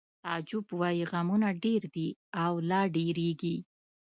[0.23, 2.07] تعجب وایی غمونه ډېر دي
[2.43, 3.55] او لا ډېرېږي